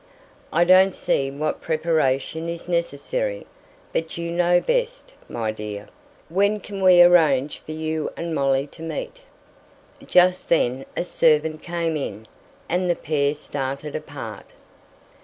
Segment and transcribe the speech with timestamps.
[0.51, 3.45] "I don't see what preparation is necessary;
[3.93, 5.89] but you know best, my dear.
[6.27, 9.21] When can we arrange for you and Molly to meet?"
[10.03, 12.25] Just then a servant came in,
[12.67, 14.47] and the pair started apart.